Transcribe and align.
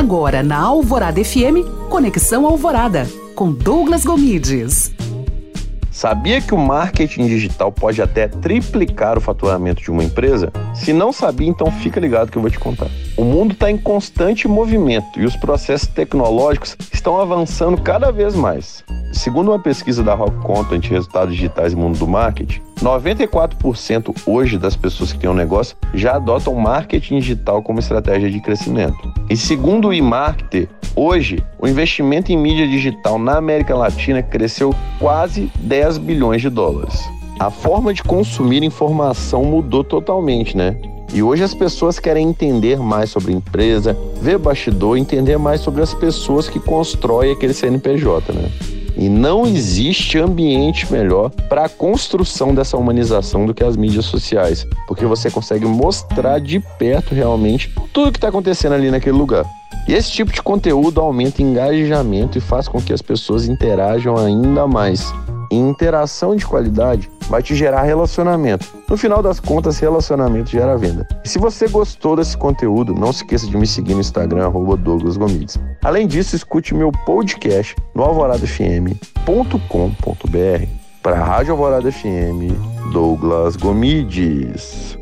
Agora 0.00 0.42
na 0.42 0.56
Alvorada 0.56 1.22
FM, 1.22 1.60
Conexão 1.90 2.46
Alvorada, 2.46 3.06
com 3.34 3.52
Douglas 3.52 4.02
Gomides. 4.02 4.94
Sabia 5.90 6.40
que 6.40 6.54
o 6.54 6.58
marketing 6.58 7.26
digital 7.26 7.70
pode 7.70 8.00
até 8.00 8.26
triplicar 8.26 9.18
o 9.18 9.20
faturamento 9.20 9.82
de 9.82 9.90
uma 9.90 10.02
empresa? 10.02 10.50
Se 10.72 10.94
não 10.94 11.12
sabia, 11.12 11.48
então 11.48 11.70
fica 11.70 12.00
ligado 12.00 12.30
que 12.30 12.38
eu 12.38 12.40
vou 12.40 12.50
te 12.50 12.58
contar. 12.58 12.88
O 13.20 13.24
mundo 13.24 13.52
está 13.52 13.70
em 13.70 13.76
constante 13.76 14.48
movimento 14.48 15.20
e 15.20 15.26
os 15.26 15.36
processos 15.36 15.86
tecnológicos 15.86 16.74
estão 16.90 17.20
avançando 17.20 17.78
cada 17.78 18.10
vez 18.10 18.34
mais. 18.34 18.82
Segundo 19.12 19.50
uma 19.50 19.58
pesquisa 19.58 20.02
da 20.02 20.14
Rock 20.14 20.38
Content 20.38 20.88
Resultados 20.88 21.34
Digitais 21.34 21.74
e 21.74 21.76
Mundo 21.76 21.98
do 21.98 22.08
Marketing, 22.08 22.62
94% 22.80 24.16
hoje 24.24 24.56
das 24.56 24.74
pessoas 24.74 25.12
que 25.12 25.18
têm 25.18 25.28
um 25.28 25.34
negócio 25.34 25.76
já 25.92 26.14
adotam 26.14 26.54
marketing 26.54 27.18
digital 27.18 27.62
como 27.62 27.78
estratégia 27.78 28.30
de 28.30 28.40
crescimento. 28.40 29.12
E 29.28 29.36
segundo 29.36 29.88
o 29.88 29.92
eMarketer, 29.92 30.66
hoje 30.96 31.44
o 31.58 31.68
investimento 31.68 32.32
em 32.32 32.38
mídia 32.38 32.66
digital 32.66 33.18
na 33.18 33.36
América 33.36 33.76
Latina 33.76 34.22
cresceu 34.22 34.74
quase 34.98 35.52
10 35.56 35.98
bilhões 35.98 36.40
de 36.40 36.48
dólares. 36.48 36.98
A 37.38 37.50
forma 37.50 37.92
de 37.92 38.02
consumir 38.02 38.62
informação 38.62 39.44
mudou 39.44 39.84
totalmente, 39.84 40.56
né? 40.56 40.74
E 41.12 41.22
hoje 41.22 41.42
as 41.42 41.52
pessoas 41.52 41.98
querem 41.98 42.28
entender 42.28 42.78
mais 42.78 43.10
sobre 43.10 43.32
a 43.32 43.36
empresa, 43.36 43.96
ver 44.20 44.38
bastidor, 44.38 44.96
entender 44.96 45.38
mais 45.38 45.60
sobre 45.60 45.82
as 45.82 45.92
pessoas 45.92 46.48
que 46.48 46.60
constroem 46.60 47.32
aquele 47.32 47.52
CNPJ, 47.52 48.32
né? 48.32 48.48
E 48.96 49.08
não 49.08 49.46
existe 49.46 50.18
ambiente 50.18 50.92
melhor 50.92 51.30
para 51.48 51.64
a 51.64 51.68
construção 51.68 52.54
dessa 52.54 52.76
humanização 52.76 53.46
do 53.46 53.54
que 53.54 53.64
as 53.64 53.76
mídias 53.76 54.04
sociais, 54.04 54.66
porque 54.86 55.06
você 55.06 55.30
consegue 55.30 55.64
mostrar 55.64 56.38
de 56.38 56.60
perto 56.78 57.14
realmente 57.14 57.74
tudo 57.92 58.12
que 58.12 58.18
está 58.18 58.28
acontecendo 58.28 58.74
ali 58.74 58.90
naquele 58.90 59.16
lugar. 59.16 59.44
E 59.88 59.94
esse 59.94 60.12
tipo 60.12 60.32
de 60.32 60.42
conteúdo 60.42 61.00
aumenta 61.00 61.42
engajamento 61.42 62.38
e 62.38 62.40
faz 62.40 62.68
com 62.68 62.80
que 62.80 62.92
as 62.92 63.02
pessoas 63.02 63.48
interajam 63.48 64.16
ainda 64.16 64.66
mais. 64.66 65.12
E 65.50 65.56
interação 65.56 66.36
de 66.36 66.46
qualidade 66.46 67.10
vai 67.28 67.42
te 67.42 67.54
gerar 67.54 67.82
relacionamento. 67.82 68.66
No 68.88 68.96
final 68.96 69.22
das 69.22 69.40
contas, 69.40 69.78
relacionamento 69.78 70.50
gera 70.50 70.76
venda. 70.76 71.06
E 71.24 71.28
se 71.28 71.38
você 71.38 71.66
gostou 71.68 72.16
desse 72.16 72.36
conteúdo, 72.36 72.94
não 72.94 73.12
se 73.12 73.22
esqueça 73.22 73.46
de 73.46 73.56
me 73.56 73.66
seguir 73.66 73.94
no 73.94 74.00
Instagram, 74.00 74.44
arroba 74.46 74.76
Douglas 74.76 75.16
Gomides. 75.16 75.58
Além 75.82 76.06
disso, 76.06 76.36
escute 76.36 76.74
meu 76.74 76.92
podcast 76.92 77.74
no 77.94 78.02
alvoradafm.com.br. 78.02 79.00
Para 81.02 81.18
a 81.18 81.24
Rádio 81.24 81.52
Alvorada 81.52 81.90
FM, 81.90 82.52
Douglas 82.92 83.56
Gomides. 83.56 84.99